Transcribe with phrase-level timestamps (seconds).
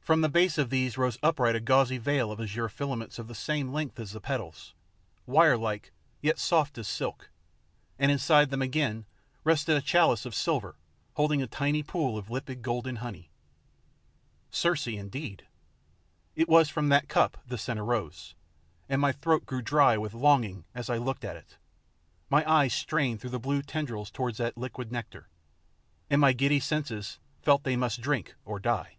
[0.00, 3.32] From the base of these rose upright a gauzy veil of azure filaments of the
[3.32, 4.74] same length as the petals,
[5.24, 7.30] wirelike, yet soft as silk,
[7.96, 9.06] and inside them again
[9.44, 10.74] rested a chalice of silver
[11.14, 13.30] holding a tiny pool of limpid golden honey.
[14.50, 15.46] Circe, indeed!
[16.34, 18.34] It was from that cup the scent arose,
[18.88, 21.56] and my throat grew dry with longing as I looked at it;
[22.28, 25.28] my eyes strained through the blue tendrils towards that liquid nectar,
[26.10, 28.96] and my giddy senses felt they must drink or die!